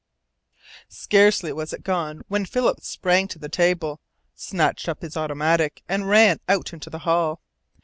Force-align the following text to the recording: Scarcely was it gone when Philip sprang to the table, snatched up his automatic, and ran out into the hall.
Scarcely 0.89 1.53
was 1.53 1.73
it 1.73 1.83
gone 1.83 2.23
when 2.27 2.43
Philip 2.47 2.81
sprang 2.81 3.27
to 3.27 3.37
the 3.37 3.49
table, 3.49 3.99
snatched 4.33 4.89
up 4.89 5.03
his 5.03 5.15
automatic, 5.15 5.83
and 5.87 6.09
ran 6.09 6.39
out 6.49 6.73
into 6.73 6.89
the 6.89 6.97
hall. 7.05 7.39